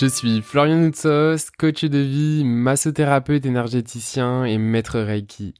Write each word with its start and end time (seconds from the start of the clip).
Je 0.00 0.06
suis 0.06 0.42
Florian 0.42 0.76
Noutsos, 0.76 1.50
coach 1.58 1.84
de 1.84 1.98
vie, 1.98 2.44
massothérapeute 2.44 3.44
énergéticien 3.44 4.44
et 4.44 4.56
maître 4.56 5.00
Reiki. 5.00 5.54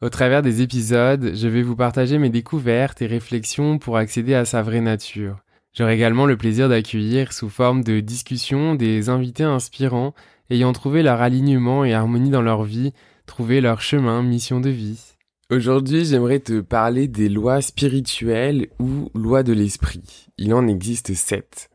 Au 0.00 0.08
travers 0.08 0.42
des 0.42 0.62
épisodes, 0.62 1.32
je 1.34 1.48
vais 1.48 1.62
vous 1.62 1.74
partager 1.74 2.18
mes 2.18 2.30
découvertes 2.30 3.02
et 3.02 3.08
réflexions 3.08 3.78
pour 3.78 3.96
accéder 3.96 4.34
à 4.34 4.44
sa 4.44 4.62
vraie 4.62 4.80
nature. 4.80 5.38
J'aurai 5.74 5.96
également 5.96 6.26
le 6.26 6.36
plaisir 6.36 6.68
d'accueillir 6.68 7.32
sous 7.32 7.48
forme 7.48 7.82
de 7.82 7.98
discussion 7.98 8.76
des 8.76 9.08
invités 9.08 9.42
inspirants 9.42 10.14
ayant 10.50 10.72
trouvé 10.72 11.02
leur 11.02 11.20
alignement 11.20 11.84
et 11.84 11.92
harmonie 11.92 12.30
dans 12.30 12.42
leur 12.42 12.62
vie, 12.62 12.92
trouvé 13.26 13.60
leur 13.60 13.80
chemin, 13.80 14.22
mission 14.22 14.60
de 14.60 14.70
vie. 14.70 15.02
Aujourd'hui, 15.50 16.04
j'aimerais 16.04 16.38
te 16.38 16.60
parler 16.60 17.08
des 17.08 17.28
lois 17.28 17.60
spirituelles 17.60 18.68
ou 18.78 19.10
lois 19.16 19.42
de 19.42 19.52
l'esprit. 19.52 20.28
Il 20.38 20.54
en 20.54 20.68
existe 20.68 21.12
sept. 21.14 21.69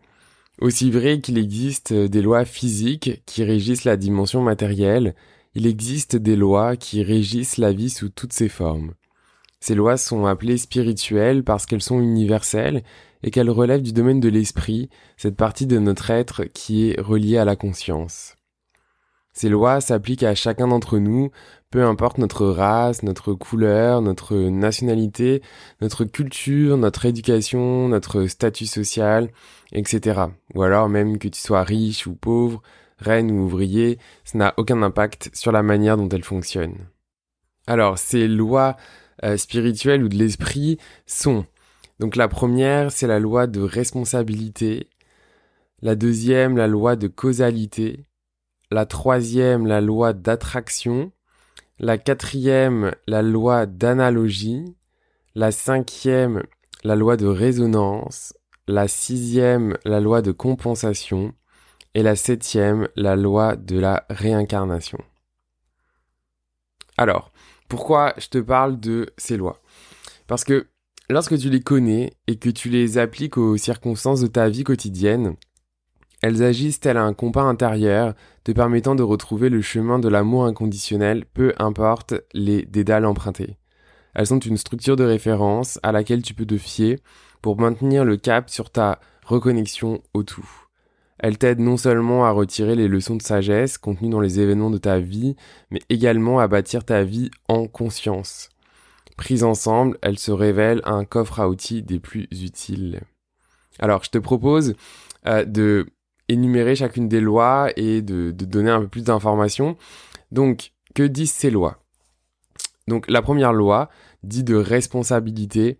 Aussi 0.61 0.89
vrai 0.89 1.19
qu'il 1.19 1.37
existe 1.37 1.93
des 1.93 2.21
lois 2.21 2.45
physiques 2.45 3.21
qui 3.25 3.43
régissent 3.43 3.83
la 3.83 3.97
dimension 3.97 4.41
matérielle, 4.41 5.15
il 5.53 5.67
existe 5.67 6.15
des 6.15 6.35
lois 6.35 6.75
qui 6.77 7.03
régissent 7.03 7.57
la 7.57 7.73
vie 7.73 7.89
sous 7.89 8.09
toutes 8.09 8.33
ses 8.33 8.49
formes. 8.49 8.93
Ces 9.59 9.75
lois 9.75 9.97
sont 9.97 10.25
appelées 10.25 10.57
spirituelles 10.57 11.43
parce 11.43 11.65
qu'elles 11.65 11.81
sont 11.81 11.99
universelles 11.99 12.83
et 13.23 13.31
qu'elles 13.31 13.49
relèvent 13.49 13.81
du 13.81 13.93
domaine 13.93 14.19
de 14.19 14.29
l'esprit, 14.29 14.89
cette 15.17 15.35
partie 15.35 15.65
de 15.65 15.79
notre 15.79 16.11
être 16.11 16.43
qui 16.45 16.89
est 16.89 17.01
reliée 17.01 17.37
à 17.37 17.45
la 17.45 17.55
conscience. 17.55 18.34
Ces 19.35 19.49
lois 19.49 19.81
s'appliquent 19.81 20.23
à 20.23 20.33
chacun 20.33 20.69
d'entre 20.69 20.97
nous, 20.97 21.29
peu 21.69 21.83
importe 21.83 22.19
notre 22.19 22.47
race, 22.47 23.03
notre 23.03 23.33
couleur, 23.33 24.01
notre 24.01 24.33
nationalité, 24.35 25.41
notre 25.81 26.05
culture, 26.05 26.77
notre 26.77 27.05
éducation, 27.05 27.89
notre 27.89 28.27
statut 28.27 28.65
social, 28.65 29.29
etc. 29.73 30.21
Ou 30.53 30.63
alors 30.63 30.87
même 30.87 31.17
que 31.17 31.27
tu 31.27 31.41
sois 31.41 31.63
riche 31.63 32.07
ou 32.07 32.15
pauvre, 32.15 32.61
reine 32.97 33.29
ou 33.29 33.43
ouvrier, 33.43 33.99
ça 34.23 34.37
n'a 34.37 34.53
aucun 34.55 34.81
impact 34.81 35.29
sur 35.33 35.51
la 35.51 35.63
manière 35.63 35.97
dont 35.97 36.07
elle 36.07 36.23
fonctionne. 36.23 36.87
Alors, 37.67 37.97
ces 37.97 38.29
lois 38.29 38.77
euh, 39.25 39.35
spirituelles 39.35 40.03
ou 40.03 40.07
de 40.07 40.15
l'esprit 40.15 40.77
sont, 41.07 41.45
donc 41.99 42.15
la 42.15 42.29
première, 42.29 42.89
c'est 42.89 43.07
la 43.07 43.19
loi 43.19 43.47
de 43.47 43.59
responsabilité, 43.59 44.87
la 45.81 45.95
deuxième, 45.95 46.55
la 46.55 46.67
loi 46.67 46.95
de 46.95 47.07
causalité, 47.09 48.05
la 48.75 48.85
troisième, 48.85 49.65
la 49.65 49.79
loi 49.79 50.11
d'attraction, 50.11 51.13
la 51.79 51.97
quatrième, 51.97 52.93
la 53.07 53.21
loi 53.21 53.67
d'analogie, 53.67 54.65
la 55.33 55.53
cinquième, 55.53 56.43
la 56.83 56.97
loi 56.97 57.15
de 57.15 57.25
résonance, 57.25 58.33
la 58.67 58.89
sixième, 58.89 59.77
la 59.85 60.01
loi 60.01 60.21
de 60.21 60.33
compensation, 60.33 61.33
et 61.93 62.03
la 62.03 62.17
septième, 62.17 62.89
la 62.97 63.15
loi 63.15 63.55
de 63.55 63.79
la 63.79 64.05
réincarnation. 64.09 64.99
Alors, 66.97 67.31
pourquoi 67.69 68.13
je 68.17 68.27
te 68.27 68.39
parle 68.39 68.77
de 68.77 69.09
ces 69.15 69.37
lois? 69.37 69.61
Parce 70.27 70.43
que 70.43 70.67
lorsque 71.09 71.37
tu 71.37 71.49
les 71.49 71.61
connais 71.61 72.11
et 72.27 72.37
que 72.37 72.49
tu 72.49 72.67
les 72.67 72.97
appliques 72.97 73.37
aux 73.37 73.55
circonstances 73.55 74.19
de 74.19 74.27
ta 74.27 74.49
vie 74.49 74.65
quotidienne, 74.65 75.37
elles 76.25 76.41
agissent 76.41 76.79
tel 76.79 76.97
un 76.97 77.13
compas 77.13 77.43
intérieur, 77.43 78.15
te 78.43 78.51
permettant 78.51 78.95
de 78.95 79.03
retrouver 79.03 79.49
le 79.49 79.61
chemin 79.61 79.99
de 79.99 80.09
l'amour 80.09 80.45
inconditionnel, 80.45 81.23
peu 81.23 81.53
importe 81.59 82.15
les 82.33 82.65
dédales 82.65 83.05
empruntés. 83.05 83.57
Elles 84.15 84.25
sont 84.25 84.39
une 84.39 84.57
structure 84.57 84.95
de 84.95 85.03
référence 85.03 85.79
à 85.83 85.91
laquelle 85.91 86.23
tu 86.23 86.33
peux 86.33 86.47
te 86.47 86.57
fier 86.57 86.97
pour 87.43 87.59
maintenir 87.59 88.03
le 88.05 88.17
cap 88.17 88.49
sur 88.49 88.71
ta 88.71 88.99
reconnexion 89.23 90.01
au 90.15 90.23
tout. 90.23 90.49
Elle 91.19 91.37
t'aide 91.37 91.59
non 91.59 91.77
seulement 91.77 92.25
à 92.25 92.31
retirer 92.31 92.73
les 92.73 92.87
leçons 92.87 93.17
de 93.17 93.21
sagesse 93.21 93.77
contenues 93.77 94.09
dans 94.09 94.19
les 94.19 94.39
événements 94.39 94.71
de 94.71 94.79
ta 94.79 94.97
vie, 94.97 95.35
mais 95.69 95.81
également 95.89 96.39
à 96.39 96.47
bâtir 96.47 96.85
ta 96.85 97.03
vie 97.03 97.29
en 97.47 97.67
conscience. 97.67 98.49
Prise 99.15 99.43
ensemble, 99.43 99.99
elle 100.01 100.17
se 100.17 100.31
révèle 100.31 100.81
un 100.85 101.05
coffre 101.05 101.39
à 101.39 101.47
outils 101.47 101.83
des 101.83 101.99
plus 101.99 102.27
utiles. 102.31 103.01
Alors, 103.77 104.03
je 104.03 104.09
te 104.09 104.17
propose 104.17 104.73
euh, 105.27 105.45
de 105.45 105.85
énumérer 106.27 106.75
chacune 106.75 107.07
des 107.07 107.21
lois 107.21 107.69
et 107.75 108.01
de, 108.01 108.31
donner 108.31 108.71
un 108.71 108.81
peu 108.81 108.87
plus 108.87 109.03
d'informations. 109.03 109.77
Donc, 110.31 110.71
que 110.93 111.03
disent 111.03 111.31
ces 111.31 111.51
lois? 111.51 111.79
Donc, 112.87 113.09
la 113.09 113.21
première 113.21 113.53
loi 113.53 113.89
dit 114.23 114.43
de 114.43 114.55
responsabilité, 114.55 115.77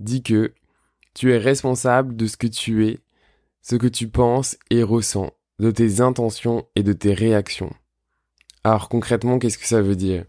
dit 0.00 0.22
que 0.22 0.52
tu 1.14 1.32
es 1.32 1.38
responsable 1.38 2.16
de 2.16 2.26
ce 2.26 2.36
que 2.36 2.46
tu 2.46 2.86
es 2.86 2.98
ce 3.64 3.76
que 3.76 3.86
tu 3.86 4.08
penses 4.08 4.58
et 4.70 4.82
ressens, 4.82 5.30
de 5.58 5.70
tes 5.70 6.02
intentions 6.02 6.66
et 6.76 6.82
de 6.82 6.92
tes 6.92 7.14
réactions. 7.14 7.72
Alors 8.62 8.88
concrètement, 8.88 9.38
qu'est-ce 9.38 9.58
que 9.58 9.66
ça 9.66 9.80
veut 9.80 9.96
dire? 9.96 10.24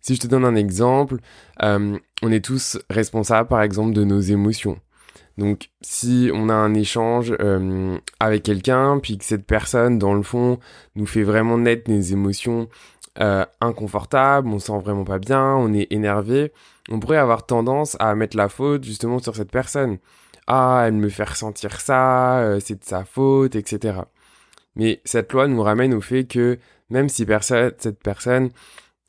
Si 0.00 0.14
je 0.14 0.20
te 0.20 0.26
donne 0.26 0.44
un 0.44 0.54
exemple, 0.54 1.18
euh, 1.62 1.98
on 2.22 2.32
est 2.32 2.44
tous 2.44 2.78
responsables 2.88 3.48
par 3.48 3.60
exemple 3.60 3.92
de 3.92 4.04
nos 4.04 4.20
émotions. 4.20 4.80
Donc 5.38 5.70
si 5.80 6.30
on 6.34 6.50
a 6.50 6.54
un 6.54 6.74
échange 6.74 7.34
euh, 7.40 7.96
avec 8.20 8.42
quelqu'un, 8.42 8.98
puis 9.00 9.16
que 9.16 9.24
cette 9.24 9.46
personne, 9.46 9.98
dans 9.98 10.14
le 10.14 10.22
fond, 10.22 10.58
nous 10.96 11.06
fait 11.06 11.22
vraiment 11.22 11.56
naître 11.56 11.84
des 11.84 12.12
émotions 12.12 12.68
euh, 13.20 13.46
inconfortables, 13.60 14.48
on 14.48 14.58
sent 14.58 14.78
vraiment 14.80 15.04
pas 15.04 15.18
bien, 15.18 15.54
on 15.54 15.72
est 15.72 15.90
énervé, 15.90 16.52
on 16.90 17.00
pourrait 17.00 17.16
avoir 17.16 17.46
tendance 17.46 17.96
à 18.00 18.14
mettre 18.14 18.36
la 18.36 18.50
faute 18.50 18.84
justement 18.84 19.18
sur 19.20 19.34
cette 19.34 19.50
personne 19.50 19.98
ah, 20.48 20.84
elle 20.86 20.94
me 20.94 21.10
fait 21.10 21.24
ressentir 21.24 21.80
ça, 21.80 22.40
euh, 22.40 22.58
c'est 22.60 22.80
de 22.80 22.84
sa 22.84 23.04
faute, 23.04 23.54
etc. 23.54 24.00
Mais 24.76 25.00
cette 25.04 25.32
loi 25.32 25.46
nous 25.46 25.62
ramène 25.62 25.94
au 25.94 26.00
fait 26.00 26.24
que 26.24 26.58
même 26.90 27.08
si 27.10 27.26
cette 27.78 28.00
personne 28.02 28.50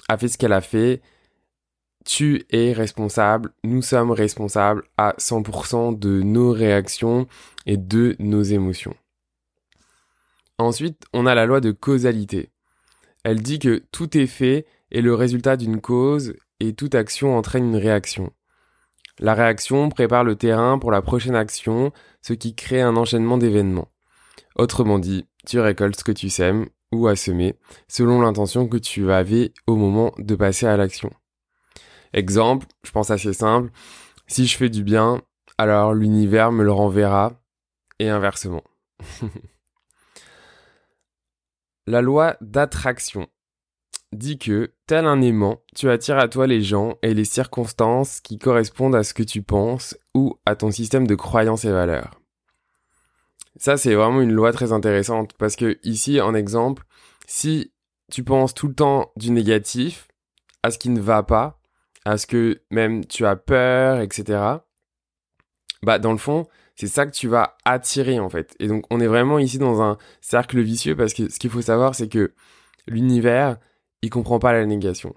a 0.10 0.18
fait 0.18 0.28
ce 0.28 0.38
qu'elle 0.38 0.54
a 0.54 0.62
fait, 0.62 1.02
tu 2.10 2.44
es 2.50 2.74
responsable, 2.74 3.52
nous 3.64 3.84
sommes 3.84 4.10
responsables 4.10 4.84
à 4.98 5.14
100% 5.20 6.00
de 6.00 6.24
nos 6.24 6.52
réactions 6.52 7.28
et 7.68 7.78
de 7.78 8.16
nos 8.18 8.42
émotions. 8.42 8.96
Ensuite, 10.58 11.04
on 11.14 11.28
a 11.28 11.36
la 11.36 11.46
loi 11.46 11.62
de 11.62 11.70
causalité. 11.70 12.50
Elle 13.24 13.44
dit 13.44 13.60
que 13.60 13.84
tout 13.92 14.18
effet 14.18 14.66
est 14.92 15.02
le 15.02 15.14
résultat 15.14 15.56
d'une 15.56 15.82
cause 15.82 16.34
et 16.60 16.74
toute 16.74 16.96
action 16.96 17.38
entraîne 17.38 17.66
une 17.66 17.76
réaction. 17.76 18.34
La 19.20 19.36
réaction 19.36 19.90
prépare 19.90 20.24
le 20.24 20.36
terrain 20.36 20.80
pour 20.80 20.92
la 20.92 21.04
prochaine 21.04 21.36
action, 21.36 21.92
ce 22.24 22.34
qui 22.34 22.56
crée 22.56 22.82
un 22.82 22.96
enchaînement 22.96 23.38
d'événements. 23.38 23.92
Autrement 24.56 24.98
dit, 24.98 25.28
tu 25.46 25.60
récoltes 25.60 26.00
ce 26.00 26.04
que 26.04 26.12
tu 26.12 26.32
sèmes 26.32 26.70
ou 26.92 27.08
as 27.08 27.16
semé, 27.16 27.54
selon 27.88 28.22
l'intention 28.22 28.68
que 28.68 28.78
tu 28.78 29.12
avais 29.12 29.54
au 29.68 29.76
moment 29.76 30.12
de 30.18 30.34
passer 30.34 30.66
à 30.66 30.76
l'action. 30.76 31.12
Exemple, 32.14 32.68
je 32.84 32.92
pense 32.92 33.12
assez 33.12 33.34
simple, 33.34 33.72
si 34.28 34.48
je 34.48 34.58
fais 34.58 34.70
du 34.70 34.84
bien, 34.84 35.22
alors 35.58 35.94
l'univers 35.94 36.52
me 36.52 36.64
le 36.64 36.72
renverra, 36.72 37.34
et 38.00 38.10
inversement. 38.10 38.64
La 41.88 42.02
loi 42.02 42.38
d'attraction 42.42 43.28
dit 44.12 44.38
que, 44.40 44.74
tel 44.88 45.06
un 45.06 45.22
aimant, 45.22 45.62
tu 45.76 45.90
attires 45.90 46.18
à 46.18 46.28
toi 46.28 46.48
les 46.48 46.62
gens 46.62 46.98
et 47.02 47.14
les 47.14 47.26
circonstances 47.26 48.22
qui 48.22 48.40
correspondent 48.40 48.96
à 48.96 49.04
ce 49.04 49.14
que 49.14 49.24
tu 49.24 49.44
penses 49.44 49.98
ou 50.16 50.40
à 50.46 50.56
ton 50.56 50.72
système 50.72 51.06
de 51.06 51.16
croyances 51.16 51.66
et 51.66 51.72
valeurs. 51.72 52.20
Ça, 53.56 53.78
c'est 53.78 53.94
vraiment 53.94 54.22
une 54.22 54.32
loi 54.32 54.52
très 54.52 54.72
intéressante 54.72 55.34
parce 55.34 55.56
que 55.56 55.78
ici, 55.84 56.22
en 56.22 56.34
exemple, 56.34 56.84
si 57.28 57.72
tu 58.12 58.24
penses 58.24 58.54
tout 58.54 58.68
le 58.68 58.74
temps 58.74 59.12
du 59.16 59.32
négatif, 59.32 60.08
à 60.64 60.72
ce 60.72 60.80
qui 60.80 60.90
ne 60.90 61.02
va 61.02 61.24
pas, 61.24 61.59
à 62.10 62.18
ce 62.18 62.26
que 62.26 62.60
même 62.72 63.06
tu 63.06 63.26
as 63.26 63.36
peur, 63.36 64.02
etc., 64.02 64.42
bah, 65.84 66.00
dans 66.00 66.12
le 66.12 66.18
fond, 66.18 66.48
c'est 66.76 66.88
ça 66.88 67.06
que 67.06 67.12
tu 67.12 67.28
vas 67.28 67.56
attirer, 67.66 68.20
en 68.20 68.30
fait. 68.30 68.56
Et 68.60 68.68
donc, 68.68 68.86
on 68.90 69.00
est 69.00 69.08
vraiment 69.08 69.38
ici 69.38 69.60
dans 69.60 69.82
un 69.82 69.98
cercle 70.20 70.60
vicieux 70.60 70.96
parce 70.96 71.14
que 71.14 71.30
ce 71.30 71.38
qu'il 71.38 71.52
faut 71.52 71.62
savoir, 71.62 71.94
c'est 71.94 72.10
que 72.10 72.34
l'univers, 72.88 73.58
il 74.02 74.10
comprend 74.10 74.40
pas 74.40 74.54
la 74.54 74.66
négation. 74.66 75.16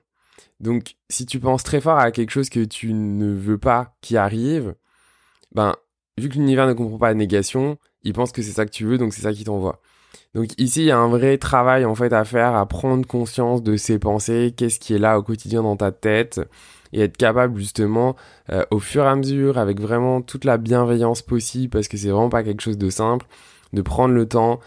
Donc, 0.61 0.97
si 1.09 1.25
tu 1.25 1.41
penses 1.41 1.65
très 1.65 1.81
fort 1.81 1.99
à 1.99 2.13
quelque 2.13 2.31
chose 2.31 2.51
que 2.51 2.65
tu 2.65 2.93
ne 2.93 3.33
veux 3.33 3.59
pas 3.59 3.97
qui 4.03 4.19
arrive, 4.19 4.75
ben, 5.53 5.75
vu 6.19 6.29
que 6.29 6.35
l'univers 6.35 6.67
ne 6.67 6.75
comprend 6.75 6.99
pas 6.99 7.09
la 7.09 7.15
négation, 7.15 7.79
il 8.03 8.13
pense 8.13 8.33
que 8.33 8.43
c'est 8.43 8.53
ça 8.53 8.67
que 8.67 8.71
tu 8.71 8.85
veux, 8.85 8.99
donc 8.99 9.15
c'est 9.15 9.23
ça 9.23 9.33
qui 9.33 9.45
t'envoie. 9.45 9.81
Donc 10.35 10.49
ici, 10.59 10.81
il 10.83 10.87
y 10.87 10.91
a 10.91 10.99
un 10.99 11.09
vrai 11.09 11.39
travail 11.39 11.85
en 11.85 11.95
fait 11.95 12.13
à 12.13 12.25
faire, 12.25 12.55
à 12.55 12.67
prendre 12.67 13.07
conscience 13.07 13.63
de 13.63 13.77
ses 13.77 13.99
pensées, 13.99 14.55
qu'est-ce 14.57 14.81
qui 14.81 14.95
est 14.95 14.99
là 14.99 15.19
au 15.19 15.23
quotidien 15.23 15.63
dans 15.63 15.77
ta 15.77 15.93
tête, 15.93 16.41
et 16.93 17.03
être 17.03 17.17
capable 17.17 17.59
justement, 17.59 18.17
euh, 18.51 18.65
au 18.71 18.79
fur 18.79 19.05
et 19.05 19.09
à 19.09 19.17
mesure, 19.17 19.59
avec 19.59 19.81
vraiment 19.81 20.23
toute 20.23 20.45
la 20.45 20.59
bienveillance 20.59 21.23
possible, 21.23 21.71
parce 21.71 21.89
que 21.89 21.97
c'est 21.97 22.09
vraiment 22.09 22.31
pas 22.31 22.43
quelque 22.43 22.63
chose 22.63 22.79
de 22.79 22.91
simple, 22.91 23.27
de 23.73 23.83
prendre 23.83 24.15
le 24.15 24.27
temps, 24.27 24.61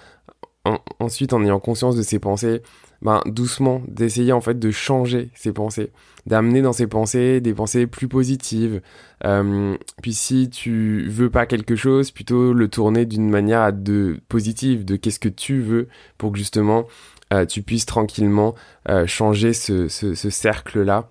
ensuite 0.99 1.33
en 1.33 1.43
ayant 1.43 1.59
conscience 1.59 1.95
de 1.95 2.01
ses 2.01 2.19
pensées, 2.19 2.61
ben, 3.01 3.21
doucement, 3.25 3.81
d'essayer 3.87 4.31
en 4.31 4.41
fait 4.41 4.57
de 4.57 4.71
changer 4.71 5.29
ses 5.35 5.51
pensées, 5.51 5.91
d'amener 6.25 6.61
dans 6.61 6.73
ses 6.73 6.87
pensées 6.87 7.41
des 7.41 7.53
pensées 7.53 7.87
plus 7.87 8.07
positives. 8.07 8.81
Euh, 9.25 9.77
puis 10.01 10.13
si 10.13 10.49
tu 10.49 11.07
veux 11.07 11.29
pas 11.29 11.45
quelque 11.45 11.75
chose, 11.75 12.11
plutôt 12.11 12.53
le 12.53 12.67
tourner 12.67 13.05
d'une 13.05 13.29
manière 13.29 13.73
de 13.73 14.19
positive, 14.27 14.85
de 14.85 14.95
qu'est-ce 14.95 15.19
que 15.19 15.29
tu 15.29 15.59
veux 15.59 15.87
pour 16.17 16.31
que 16.31 16.37
justement 16.37 16.85
euh, 17.33 17.45
tu 17.45 17.61
puisses 17.61 17.85
tranquillement 17.85 18.55
euh, 18.89 19.05
changer 19.05 19.53
ce, 19.53 19.87
ce, 19.87 20.15
ce 20.15 20.29
cercle-là 20.29 21.09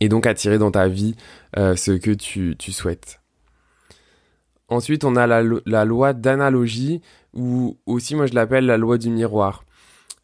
et 0.00 0.08
donc 0.08 0.26
attirer 0.26 0.58
dans 0.58 0.72
ta 0.72 0.88
vie 0.88 1.14
ce 1.56 1.92
que 1.92 2.10
tu, 2.10 2.56
tu 2.58 2.72
souhaites. 2.72 3.20
Ensuite, 4.68 5.04
on 5.04 5.14
a 5.14 5.26
la 5.28 5.84
loi 5.84 6.12
d'analogie, 6.14 7.00
ou 7.34 7.78
aussi 7.86 8.14
moi 8.14 8.26
je 8.26 8.34
l'appelle 8.34 8.66
la 8.66 8.76
loi 8.76 8.98
du 8.98 9.10
miroir. 9.10 9.64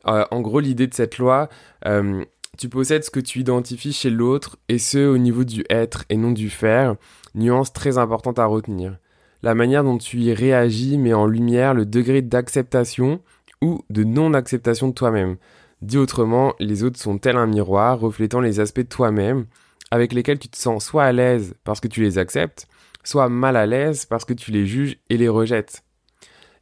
Euh, 0.07 0.25
en 0.31 0.41
gros, 0.41 0.61
l'idée 0.61 0.87
de 0.87 0.95
cette 0.95 1.19
loi, 1.19 1.49
euh, 1.87 2.25
tu 2.59 2.69
possèdes 2.69 3.05
ce 3.05 3.11
que 3.11 3.21
tu 3.21 3.41
identifies 3.41 3.93
chez 3.93 4.11
l'autre, 4.11 4.59
et 4.69 4.79
ce 4.79 5.07
au 5.07 5.19
niveau 5.19 5.45
du 5.45 5.65
être 5.71 6.05
et 6.09 6.17
non 6.17 6.33
du 6.33 6.51
faire, 6.51 6.97
nuance 7.35 7.73
très 7.73 7.99
importante 7.99 8.39
à 8.39 8.47
retenir. 8.47 8.97
La 9.43 9.55
manière 9.55 9.85
dont 9.85 9.99
tu 9.99 10.19
y 10.19 10.35
réagis 10.35 10.99
met 10.99 11.15
en 11.15 11.27
lumière 11.27 11.75
le 11.75 11.87
degré 11.87 12.23
d'acceptation 12.23 13.21
ou 13.63 13.83
de 13.91 14.05
non-acceptation 14.05 14.89
de 14.89 14.95
toi-même. 14.95 15.37
Dit 15.83 15.99
autrement, 15.99 16.55
les 16.61 16.85
autres 16.85 16.99
sont 16.99 17.19
tels 17.19 17.37
un 17.37 17.47
miroir 17.47 18.01
reflétant 18.01 18.41
les 18.41 18.61
aspects 18.61 18.81
de 18.81 18.87
toi-même 18.87 19.47
avec 19.91 20.13
lesquels 20.13 20.39
tu 20.39 20.49
te 20.49 20.59
sens 20.59 20.85
soit 20.85 21.05
à 21.05 21.13
l'aise 21.13 21.55
parce 21.65 21.81
que 21.81 21.89
tu 21.89 22.03
les 22.03 22.19
acceptes, 22.19 22.69
soit 23.03 23.29
mal 23.29 23.57
à 23.57 23.67
l'aise 23.67 24.05
parce 24.05 24.25
que 24.25 24.35
tu 24.35 24.51
les 24.51 24.67
juges 24.67 24.99
et 25.09 25.17
les 25.17 25.29
rejettes. 25.29 25.83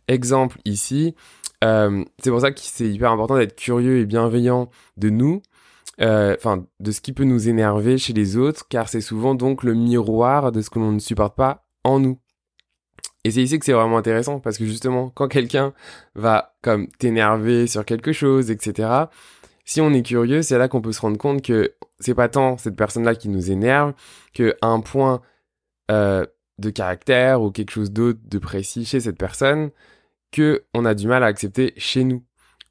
Exemple 0.09 0.59
ici, 0.65 1.15
euh, 1.65 2.05
c'est 2.23 2.31
pour 2.31 2.41
ça 2.41 2.51
que 2.51 2.61
c'est 2.61 2.89
hyper 2.89 3.13
important 3.13 3.37
d'être 3.37 3.57
curieux 3.57 3.99
et 3.99 4.07
bienveillant 4.07 4.71
de 4.97 5.11
nous, 5.11 5.43
euh, 6.01 6.35
enfin 6.39 6.65
de 6.81 6.93
ce 6.93 7.01
qui 7.01 7.13
peut 7.13 7.25
nous 7.25 7.49
énerver 7.49 7.99
chez 7.99 8.13
les 8.13 8.37
autres, 8.37 8.67
car 8.69 8.89
c'est 8.89 9.01
souvent 9.01 9.35
donc 9.35 9.63
le 9.63 9.75
miroir 9.75 10.53
de 10.53 10.61
ce 10.61 10.71
que 10.71 10.79
l'on 10.79 10.93
ne 10.93 10.99
supporte 10.99 11.37
pas 11.37 11.67
en 11.85 12.01
nous. 12.01 12.19
Et 13.25 13.31
c'est 13.31 13.43
ici 13.43 13.59
que 13.59 13.65
c'est 13.65 13.73
vraiment 13.73 13.99
intéressant 13.99 14.41
parce 14.41 14.57
que 14.59 14.65
justement, 14.65 15.11
quand 15.11 15.29
quelqu'un 15.29 15.75
va 16.15 16.55
comme 16.63 16.89
t'énerver 16.99 17.67
sur 17.67 17.85
quelque 17.85 18.13
chose, 18.13 18.51
etc. 18.51 18.89
Si 19.65 19.81
on 19.81 19.93
est 19.93 20.03
curieux, 20.03 20.41
c'est 20.43 20.57
là 20.57 20.69
qu'on 20.69 20.81
peut 20.81 20.93
se 20.93 21.01
rendre 21.01 21.19
compte 21.19 21.43
que 21.43 21.75
c'est 22.01 22.15
pas 22.15 22.29
tant 22.29 22.57
cette 22.57 22.77
personne-là 22.77 23.15
qui 23.15 23.29
nous 23.29 23.51
énerve 23.51 23.93
que 24.33 24.57
un 24.63 24.81
point 24.81 25.21
euh, 25.91 26.25
de 26.59 26.71
caractère 26.71 27.43
ou 27.43 27.51
quelque 27.51 27.71
chose 27.71 27.91
d'autre 27.91 28.21
de 28.25 28.39
précis 28.39 28.85
chez 28.85 29.01
cette 29.01 29.19
personne 29.19 29.71
que 30.31 30.65
on 30.75 30.85
a 30.85 30.95
du 30.95 31.07
mal 31.07 31.23
à 31.23 31.27
accepter 31.27 31.73
chez 31.77 32.05
nous 32.05 32.25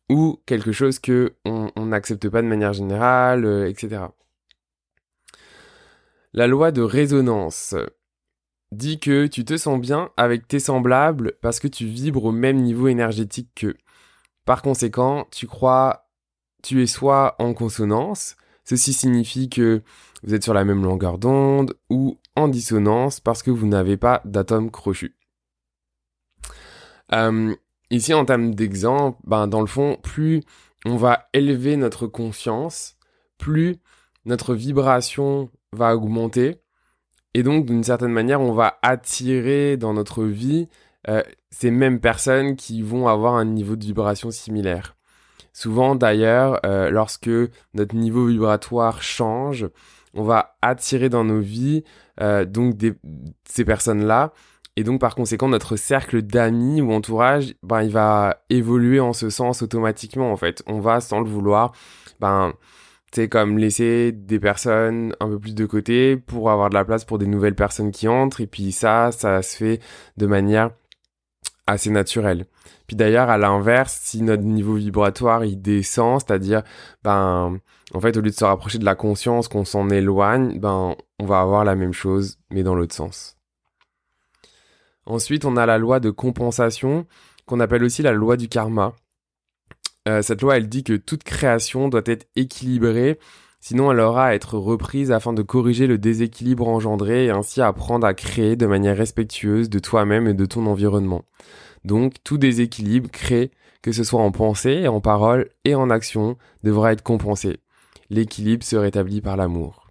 ou 0.09 0.41
quelque 0.45 0.71
chose 0.71 0.99
que 0.99 1.35
on 1.45 1.71
n'accepte 1.85 2.29
pas 2.29 2.41
de 2.41 2.47
manière 2.47 2.73
générale, 2.73 3.45
euh, 3.45 3.69
etc. 3.69 4.05
La 6.33 6.47
loi 6.47 6.71
de 6.71 6.81
résonance 6.81 7.75
dit 8.71 8.99
que 8.99 9.27
tu 9.27 9.45
te 9.45 9.57
sens 9.57 9.79
bien 9.79 10.11
avec 10.17 10.47
tes 10.47 10.59
semblables 10.59 11.33
parce 11.41 11.59
que 11.59 11.67
tu 11.67 11.85
vibres 11.85 12.25
au 12.25 12.31
même 12.31 12.61
niveau 12.61 12.87
énergétique 12.87 13.49
qu'eux. 13.55 13.77
Par 14.45 14.61
conséquent, 14.61 15.27
tu 15.31 15.47
crois 15.47 16.07
tu 16.63 16.81
es 16.81 16.87
soit 16.87 17.35
en 17.39 17.53
consonance, 17.53 18.35
ceci 18.65 18.93
signifie 18.93 19.49
que 19.49 19.83
vous 20.23 20.33
êtes 20.33 20.43
sur 20.43 20.53
la 20.53 20.65
même 20.65 20.83
longueur 20.83 21.17
d'onde, 21.17 21.75
ou 21.89 22.17
en 22.35 22.47
dissonance 22.47 23.19
parce 23.19 23.43
que 23.43 23.51
vous 23.51 23.67
n'avez 23.67 23.97
pas 23.97 24.21
d'atome 24.25 24.71
crochu. 24.71 25.16
Euh, 27.13 27.55
ici, 27.89 28.13
en 28.13 28.25
termes 28.25 28.53
d'exemple, 28.53 29.17
ben, 29.23 29.47
dans 29.47 29.61
le 29.61 29.67
fond, 29.67 29.97
plus 30.01 30.41
on 30.85 30.95
va 30.95 31.27
élever 31.33 31.77
notre 31.77 32.07
conscience, 32.07 32.97
plus 33.37 33.77
notre 34.25 34.53
vibration 34.53 35.49
va 35.71 35.95
augmenter. 35.95 36.61
Et 37.33 37.43
donc, 37.43 37.65
d'une 37.65 37.83
certaine 37.83 38.11
manière, 38.11 38.41
on 38.41 38.53
va 38.53 38.77
attirer 38.81 39.77
dans 39.77 39.93
notre 39.93 40.23
vie 40.23 40.67
euh, 41.07 41.21
ces 41.51 41.71
mêmes 41.71 41.99
personnes 41.99 42.55
qui 42.55 42.81
vont 42.81 43.07
avoir 43.07 43.35
un 43.35 43.45
niveau 43.45 43.75
de 43.75 43.85
vibration 43.85 44.31
similaire. 44.31 44.95
Souvent, 45.53 45.95
d'ailleurs, 45.95 46.59
euh, 46.65 46.89
lorsque 46.89 47.29
notre 47.73 47.95
niveau 47.95 48.27
vibratoire 48.27 49.01
change, 49.01 49.67
on 50.13 50.23
va 50.23 50.57
attirer 50.61 51.09
dans 51.09 51.23
nos 51.23 51.39
vies 51.39 51.83
donc 52.47 52.75
ces 53.45 53.63
personnes-là 53.63 54.33
et 54.77 54.83
donc, 54.83 55.01
par 55.01 55.15
conséquent, 55.15 55.49
notre 55.49 55.75
cercle 55.75 56.21
d'amis 56.21 56.81
ou 56.81 56.93
entourage, 56.93 57.55
ben, 57.63 57.81
il 57.81 57.91
va 57.91 58.43
évoluer 58.51 58.99
en 58.99 59.11
ce 59.11 59.31
sens 59.31 59.63
automatiquement, 59.63 60.31
en 60.31 60.37
fait. 60.37 60.61
On 60.67 60.79
va, 60.79 61.01
sans 61.01 61.19
le 61.19 61.27
vouloir, 61.27 61.71
ben, 62.19 62.53
c'est 63.11 63.27
comme 63.27 63.57
laisser 63.57 64.11
des 64.11 64.39
personnes 64.39 65.15
un 65.19 65.29
peu 65.29 65.39
plus 65.39 65.55
de 65.55 65.65
côté 65.65 66.15
pour 66.15 66.51
avoir 66.51 66.69
de 66.69 66.75
la 66.75 66.85
place 66.85 67.05
pour 67.05 67.17
des 67.17 67.25
nouvelles 67.25 67.55
personnes 67.55 67.91
qui 67.91 68.07
entrent. 68.07 68.39
Et 68.39 68.45
puis 68.45 68.71
ça, 68.71 69.11
ça 69.11 69.41
se 69.41 69.57
fait 69.57 69.79
de 70.17 70.27
manière 70.27 70.69
assez 71.65 71.89
naturelle. 71.89 72.45
Puis 72.85 72.95
d'ailleurs, 72.95 73.29
à 73.31 73.39
l'inverse, 73.39 73.99
si 74.03 74.21
notre 74.21 74.43
niveau 74.43 74.75
vibratoire, 74.75 75.43
il 75.43 75.59
descend, 75.59 76.21
c'est-à-dire, 76.21 76.61
ben, 77.03 77.59
en 77.95 77.99
fait, 77.99 78.15
au 78.15 78.21
lieu 78.21 78.29
de 78.29 78.35
se 78.35 78.45
rapprocher 78.45 78.77
de 78.77 78.85
la 78.85 78.95
conscience, 78.95 79.47
qu'on 79.47 79.65
s'en 79.65 79.89
éloigne, 79.89 80.59
ben, 80.59 80.95
on 81.19 81.25
va 81.25 81.41
avoir 81.41 81.65
la 81.65 81.75
même 81.75 81.93
chose, 81.93 82.37
mais 82.51 82.61
dans 82.61 82.75
l'autre 82.75 82.93
sens. 82.93 83.36
Ensuite, 85.07 85.45
on 85.45 85.55
a 85.55 85.65
la 85.65 85.77
loi 85.77 86.01
de 86.01 86.09
compensation, 86.09 87.05
qu'on 87.45 87.61
appelle 87.61 87.85
aussi 87.85 88.01
la 88.01 88.11
loi 88.11 88.35
du 88.35 88.49
karma. 88.49 88.93
Euh, 90.05 90.21
cette 90.21 90.41
loi, 90.41 90.57
elle 90.57 90.67
dit 90.67 90.83
que 90.83 90.97
toute 90.97 91.23
création 91.23 91.87
doit 91.87 92.01
être 92.05 92.27
équilibrée, 92.35 93.17
sinon 93.61 93.89
elle 93.89 94.01
aura 94.01 94.27
à 94.27 94.33
être 94.33 94.57
reprise 94.57 95.13
afin 95.13 95.31
de 95.31 95.41
corriger 95.41 95.87
le 95.87 95.97
déséquilibre 95.97 96.67
engendré 96.67 97.25
et 97.25 97.29
ainsi 97.29 97.61
apprendre 97.61 98.05
à 98.05 98.13
créer 98.13 98.57
de 98.57 98.65
manière 98.65 98.97
respectueuse 98.97 99.69
de 99.69 99.79
toi-même 99.79 100.27
et 100.27 100.33
de 100.33 100.45
ton 100.45 100.65
environnement. 100.65 101.23
Donc, 101.85 102.15
tout 102.25 102.37
déséquilibre 102.37 103.09
créé, 103.09 103.51
que 103.81 103.93
ce 103.93 104.03
soit 104.03 104.21
en 104.21 104.31
pensée, 104.31 104.89
en 104.89 104.99
parole 104.99 105.47
et 105.63 105.73
en 105.73 105.89
action, 105.89 106.37
devra 106.63 106.91
être 106.91 107.03
compensé. 107.03 107.61
L'équilibre 108.09 108.65
se 108.65 108.75
rétablit 108.75 109.21
par 109.21 109.37
l'amour. 109.37 109.87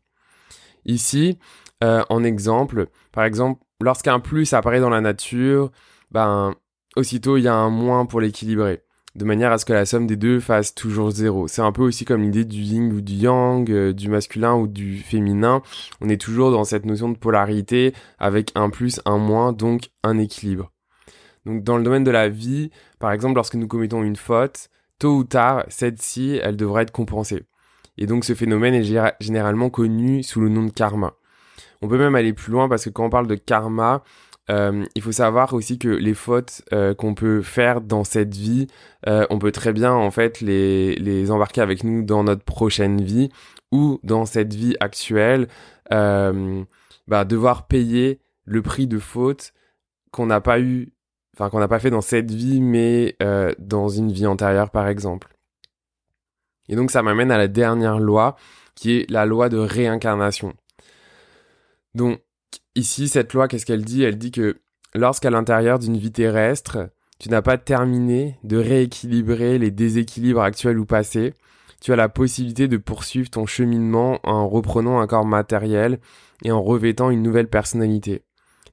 Ici, 0.85 1.39
euh, 1.83 2.03
en 2.11 2.23
exemple, 2.23 2.89
par 3.13 3.25
exemple, 3.25 3.63
lorsqu'un 3.81 4.21
plus 4.21 4.53
apparaît 4.53 4.81
dans 4.81 4.91
la 4.91 5.01
nature, 5.01 5.71
ben, 6.11 6.55
aussitôt 6.97 7.37
il 7.37 7.45
y 7.45 7.49
a 7.49 7.55
un 7.55 7.71
moins 7.71 8.07
pour 8.07 8.21
l'équilibrer, 8.21 8.83
de 9.15 9.25
manière 9.25 9.53
à 9.53 9.59
ce 9.59 9.65
que 9.65 9.73
la 9.73 9.87
somme 9.87 10.07
des 10.07 10.17
deux 10.17 10.41
fasse 10.41 10.75
toujours 10.75 11.11
zéro. 11.11 11.49
C'est 11.49 11.63
un 11.63 11.73
peu 11.73 11.83
aussi 11.83 12.05
comme 12.05 12.23
l'idée 12.23 12.45
du 12.45 12.61
yin 12.61 12.93
ou 12.93 13.01
du 13.01 13.15
yang, 13.15 13.71
euh, 13.71 13.93
du 13.93 14.09
masculin 14.09 14.55
ou 14.55 14.67
du 14.67 14.99
féminin. 14.99 15.63
On 16.01 16.09
est 16.09 16.21
toujours 16.21 16.51
dans 16.51 16.65
cette 16.65 16.87
notion 16.87 17.09
de 17.09 17.19
polarité 17.19 17.93
avec 18.19 18.53
un 18.55 18.71
plus, 18.71 19.01
un 19.05 19.19
moins, 19.19 19.53
donc 19.53 19.91
un 20.03 20.19
équilibre. 20.19 20.73
Donc 21.45 21.63
dans 21.63 21.77
le 21.77 21.85
domaine 21.85 22.05
de 22.05 22.11
la 22.11 22.29
vie, 22.29 22.71
par 22.99 23.13
exemple, 23.13 23.37
lorsque 23.37 23.55
nous 23.55 23.69
commettons 23.69 24.03
une 24.03 24.17
faute, 24.17 24.69
tôt 24.99 25.17
ou 25.17 25.25
tard, 25.25 25.65
cette-ci, 25.69 26.41
elle 26.43 26.57
devrait 26.57 26.83
être 26.83 26.91
compensée. 26.91 27.45
Et 27.99 28.07
donc 28.07 28.25
ce 28.25 28.35
phénomène 28.35 28.75
est 28.75 29.15
généralement 29.21 29.71
connu 29.71 30.23
sous 30.23 30.41
le 30.41 30.49
nom 30.49 30.65
de 30.65 30.71
karma. 30.71 31.15
On 31.83 31.89
peut 31.89 31.99
même 31.99 32.15
aller 32.15 32.33
plus 32.33 32.53
loin 32.53 32.69
parce 32.69 32.85
que 32.85 32.91
quand 32.91 33.05
on 33.05 33.11
parle 33.11 33.27
de 33.27 33.35
karma, 33.35 34.03
euh, 34.49 34.85
il 34.95 35.03
faut 35.03 35.13
savoir 35.13 35.55
aussi 35.55 35.79
que 35.79 35.89
les 35.89 36.15
fautes 36.15 36.63
euh, 36.73 36.95
qu'on 36.95 37.15
peut 37.15 37.43
faire 37.43 37.81
dans 37.81 38.05
cette 38.05 38.35
vie, 38.35 38.69
euh, 39.09 39.27
on 39.31 39.39
peut 39.39 39.51
très 39.53 39.73
bien 39.73 39.93
en 39.93 40.11
fait 40.11 40.41
les, 40.41 40.95
les 40.97 41.31
embarquer 41.31 41.61
avec 41.61 41.83
nous 41.83 42.03
dans 42.03 42.23
notre 42.25 42.45
prochaine 42.45 43.03
vie 43.03 43.31
ou 43.73 43.99
dans 44.05 44.25
cette 44.25 44.55
vie 44.55 44.77
actuelle, 44.79 45.49
bah, 45.91 47.25
devoir 47.25 47.67
payer 47.67 48.21
le 48.45 48.63
prix 48.63 48.87
de 48.87 48.99
faute 48.99 49.53
qu'on 50.13 50.27
n'a 50.27 50.41
pas 50.41 50.61
eu, 50.61 50.93
enfin 51.35 51.51
qu'on 51.51 51.59
n'a 51.59 51.69
pas 51.69 51.81
fait 51.81 51.91
dans 51.91 52.01
cette 52.01 52.31
vie, 52.31 52.61
mais 52.61 53.17
dans 53.59 53.89
une 53.89 54.13
vie 54.13 54.27
antérieure 54.27 54.71
par 54.71 54.87
exemple. 54.87 55.37
Et 56.69 56.77
donc 56.77 56.91
ça 56.91 57.03
m'amène 57.03 57.31
à 57.31 57.39
la 57.39 57.49
dernière 57.49 57.99
loi, 57.99 58.37
qui 58.77 58.99
est 58.99 59.11
la 59.11 59.27
loi 59.27 59.49
de 59.49 59.59
réincarnation. 59.59 60.55
Donc, 61.97 62.21
ici, 62.75 63.09
cette 63.09 63.33
loi, 63.33 63.49
qu'est-ce 63.49 63.65
qu'elle 63.65 63.85
dit? 63.85 64.03
Elle 64.03 64.19
dit 64.19 64.31
que 64.31 64.61
lorsqu'à 64.95 65.31
l'intérieur 65.31 65.79
d'une 65.79 65.97
vie 65.97 66.13
terrestre, 66.13 66.91
tu 67.19 67.31
n'as 67.31 67.41
pas 67.41 67.57
terminé 67.57 68.39
de 68.45 68.59
rééquilibrer 68.59 69.59
les 69.59 69.71
déséquilibres 69.71 70.43
actuels 70.43 70.79
ou 70.79 70.85
passés, 70.85 71.33
tu 71.81 71.95
as 71.95 71.97
la 71.97 72.11
possibilité 72.11 72.69
de 72.69 72.77
poursuivre 72.77 73.31
ton 73.31 73.47
cheminement 73.47 74.21
en 74.25 74.47
reprenant 74.47 75.01
un 75.01 75.07
corps 75.07 75.25
matériel 75.25 75.99
et 76.45 76.53
en 76.53 76.63
revêtant 76.63 77.09
une 77.09 77.23
nouvelle 77.23 77.49
personnalité. 77.49 78.25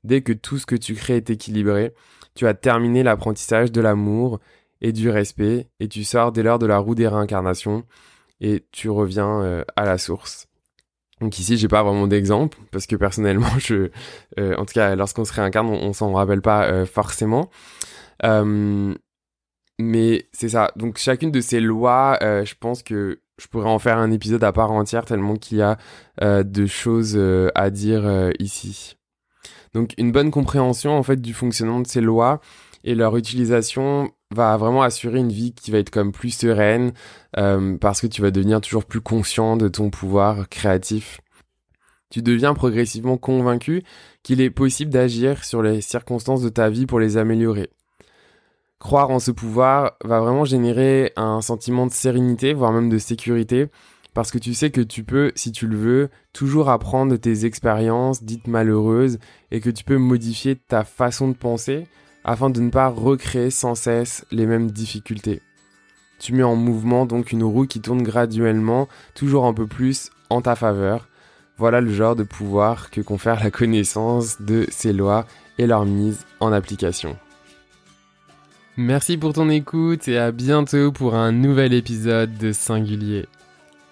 Dès 0.03 0.21
que 0.21 0.33
tout 0.33 0.57
ce 0.57 0.65
que 0.65 0.75
tu 0.75 0.93
crées 0.93 1.15
est 1.15 1.29
équilibré, 1.29 1.93
tu 2.35 2.45
as 2.45 2.53
terminé 2.53 3.03
l'apprentissage 3.03 3.71
de 3.71 3.79
l'amour 3.79 4.41
et 4.81 4.91
du 4.91 5.09
respect, 5.09 5.69
et 5.79 5.87
tu 5.87 6.03
sors 6.03 6.33
dès 6.33 6.43
lors 6.43 6.59
de 6.59 6.65
la 6.65 6.77
roue 6.77 6.95
des 6.95 7.07
réincarnations, 7.07 7.85
et 8.41 8.65
tu 8.73 8.89
reviens 8.89 9.41
euh, 9.43 9.63
à 9.77 9.85
la 9.85 9.97
source. 9.97 10.49
Donc 11.22 11.39
ici, 11.39 11.58
j'ai 11.58 11.67
pas 11.67 11.84
vraiment 11.84 12.08
d'exemple, 12.08 12.58
parce 12.72 12.88
que 12.88 12.96
personnellement, 12.96 13.48
je, 13.60 13.89
euh, 14.39 14.55
en 14.58 14.65
tout 14.65 14.74
cas, 14.74 14.96
lorsqu'on 14.96 15.25
se 15.25 15.34
réincarne, 15.34 15.67
on, 15.67 15.93
s'en 15.93 16.13
rappelle 16.13 16.41
pas 16.41 16.65
euh, 16.65 16.86
forcément. 16.86 17.50
mais 19.79 20.27
c'est 20.32 20.50
ça. 20.50 20.72
Donc 20.75 20.98
chacune 20.98 21.32
de 21.32 21.41
ces 21.41 21.60
lois, 21.60 22.17
je 22.22 22.53
pense 22.60 22.84
que 22.84 23.20
je 23.39 23.48
pourrais 23.48 23.70
en 23.70 23.79
faire 23.79 23.98
un 23.98 24.12
épisode 24.12 24.43
à 24.43 24.51
part 24.51 24.72
entière 24.72 25.05
tellement 25.05 25.36
qu'il 25.36 25.58
y 25.58 25.62
a 25.62 25.77
de 26.22 26.65
choses 26.65 27.20
à 27.55 27.70
dire 27.70 28.32
ici. 28.39 28.98
Donc 29.74 29.93
une 29.98 30.12
bonne 30.12 30.32
compréhension 30.32 30.96
en 30.98 31.03
fait 31.03 31.20
du 31.20 31.34
fonctionnement 31.34 31.79
de 31.79 31.88
ces 31.88 32.01
lois 32.01 32.39
et 32.84 32.96
leur 32.96 33.17
utilisation 33.17 34.12
va 34.33 34.57
vraiment 34.57 34.81
assurer 34.81 35.19
une 35.19 35.31
vie 35.31 35.53
qui 35.53 35.71
va 35.71 35.77
être 35.77 35.89
comme 35.89 36.11
plus 36.11 36.31
sereine 36.31 36.93
euh, 37.37 37.77
parce 37.77 38.01
que 38.01 38.07
tu 38.07 38.21
vas 38.21 38.31
devenir 38.31 38.61
toujours 38.61 38.85
plus 38.85 39.01
conscient 39.01 39.57
de 39.57 39.67
ton 39.67 39.89
pouvoir 39.89 40.49
créatif. 40.49 41.21
Tu 42.09 42.21
deviens 42.21 42.53
progressivement 42.53 43.17
convaincu 43.17 43.83
qu'il 44.21 44.39
est 44.41 44.51
possible 44.51 44.91
d'agir 44.91 45.43
sur 45.43 45.63
les 45.63 45.81
circonstances 45.81 46.43
de 46.43 46.49
ta 46.49 46.69
vie 46.69 46.85
pour 46.85 46.99
les 46.99 47.17
améliorer. 47.17 47.69
Croire 48.79 49.09
en 49.09 49.19
ce 49.19 49.31
pouvoir 49.31 49.93
va 50.03 50.19
vraiment 50.19 50.45
générer 50.45 51.13
un 51.15 51.41
sentiment 51.41 51.87
de 51.87 51.91
sérénité, 51.91 52.53
voire 52.53 52.73
même 52.73 52.89
de 52.89 52.97
sécurité, 52.97 53.69
parce 54.13 54.29
que 54.29 54.37
tu 54.37 54.53
sais 54.53 54.69
que 54.69 54.81
tu 54.81 55.03
peux, 55.03 55.31
si 55.35 55.51
tu 55.51 55.67
le 55.67 55.75
veux, 55.75 56.09
toujours 56.33 56.69
apprendre 56.69 57.11
de 57.11 57.17
tes 57.17 57.45
expériences 57.45 58.23
dites 58.23 58.47
malheureuses 58.47 59.17
et 59.51 59.59
que 59.59 59.69
tu 59.69 59.83
peux 59.83 59.97
modifier 59.97 60.55
ta 60.55 60.83
façon 60.83 61.29
de 61.29 61.33
penser 61.33 61.87
afin 62.23 62.49
de 62.49 62.61
ne 62.61 62.69
pas 62.69 62.87
recréer 62.87 63.49
sans 63.49 63.75
cesse 63.75 64.25
les 64.31 64.45
mêmes 64.45 64.71
difficultés. 64.71 65.41
Tu 66.19 66.33
mets 66.33 66.43
en 66.43 66.55
mouvement 66.55 67.05
donc 67.05 67.31
une 67.31 67.43
roue 67.43 67.67
qui 67.67 67.81
tourne 67.81 68.01
graduellement, 68.01 68.87
toujours 69.13 69.45
un 69.45 69.53
peu 69.53 69.67
plus 69.67 70.09
en 70.29 70.41
ta 70.41 70.55
faveur. 70.55 71.07
Voilà 71.57 71.81
le 71.81 71.93
genre 71.93 72.15
de 72.15 72.23
pouvoir 72.23 72.89
que 72.89 73.01
confère 73.01 73.43
la 73.43 73.51
connaissance 73.51 74.41
de 74.41 74.65
ces 74.69 74.93
lois 74.93 75.25
et 75.57 75.67
leur 75.67 75.85
mise 75.85 76.25
en 76.39 76.51
application. 76.51 77.17
Merci 78.77 79.17
pour 79.17 79.33
ton 79.33 79.49
écoute 79.49 80.07
et 80.07 80.17
à 80.17 80.31
bientôt 80.31 80.91
pour 80.91 81.13
un 81.13 81.31
nouvel 81.31 81.73
épisode 81.73 82.37
de 82.37 82.51
Singulier. 82.51 83.27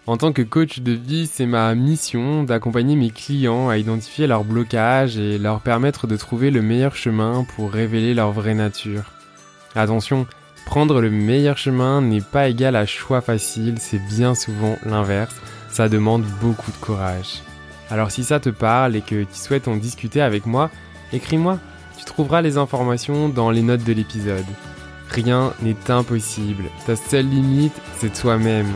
En 0.07 0.17
tant 0.17 0.33
que 0.33 0.41
coach 0.41 0.79
de 0.79 0.93
vie, 0.93 1.27
c'est 1.27 1.45
ma 1.45 1.75
mission 1.75 2.43
d'accompagner 2.43 2.95
mes 2.95 3.11
clients 3.11 3.69
à 3.69 3.77
identifier 3.77 4.25
leurs 4.25 4.43
blocages 4.43 5.17
et 5.17 5.37
leur 5.37 5.59
permettre 5.59 6.07
de 6.07 6.17
trouver 6.17 6.49
le 6.49 6.63
meilleur 6.63 6.95
chemin 6.95 7.45
pour 7.55 7.71
révéler 7.71 8.15
leur 8.15 8.31
vraie 8.31 8.55
nature. 8.55 9.03
Attention, 9.75 10.25
prendre 10.65 11.01
le 11.01 11.11
meilleur 11.11 11.59
chemin 11.59 12.01
n'est 12.01 12.19
pas 12.21 12.49
égal 12.49 12.75
à 12.75 12.87
choix 12.87 13.21
facile, 13.21 13.75
c'est 13.77 14.01
bien 14.07 14.33
souvent 14.33 14.75
l'inverse, 14.85 15.35
ça 15.69 15.87
demande 15.87 16.25
beaucoup 16.41 16.71
de 16.71 16.77
courage. 16.77 17.43
Alors 17.91 18.09
si 18.09 18.23
ça 18.23 18.39
te 18.39 18.49
parle 18.49 18.95
et 18.95 19.01
que 19.01 19.23
tu 19.23 19.35
souhaites 19.35 19.67
en 19.67 19.75
discuter 19.75 20.21
avec 20.21 20.47
moi, 20.47 20.71
écris-moi, 21.13 21.59
tu 21.99 22.05
trouveras 22.05 22.41
les 22.41 22.57
informations 22.57 23.29
dans 23.29 23.51
les 23.51 23.61
notes 23.61 23.83
de 23.83 23.93
l'épisode. 23.93 24.45
Rien 25.09 25.53
n'est 25.61 25.91
impossible, 25.91 26.63
ta 26.87 26.95
seule 26.95 27.29
limite, 27.29 27.79
c'est 27.97 28.13
toi-même. 28.13 28.71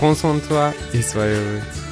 Prends 0.00 0.14
soin 0.14 0.36
de 0.36 0.40
toi 0.40 0.72
et 0.94 1.02
sois 1.02 1.26
heureux. 1.26 1.89